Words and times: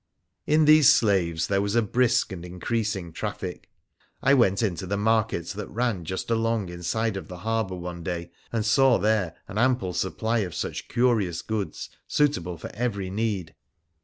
In 0.47 0.65
these 0.65 0.91
slaves 0.91 1.45
there 1.45 1.61
was 1.61 1.75
a 1.75 1.81
brisk 1.83 2.31
and 2.31 2.43
increasing 2.43 3.13
traffic. 3.13 3.69
I 4.23 4.33
went 4.33 4.63
into 4.63 4.87
the 4.87 4.97
market 4.97 5.49
that 5.49 5.67
ran 5.69 6.05
just 6.05 6.31
along 6.31 6.69
inside 6.69 7.13
the 7.13 7.37
harbour 7.37 7.75
one 7.75 8.01
day, 8.01 8.31
and 8.51 8.65
saw 8.65 8.97
there 8.97 9.35
an 9.47 9.59
ample 9.59 9.93
supply 9.93 10.39
of 10.39 10.55
such 10.55 10.87
curious 10.87 11.43
goods 11.43 11.91
suitable 12.07 12.57
for 12.57 12.71
every 12.73 13.11
need. 13.11 13.53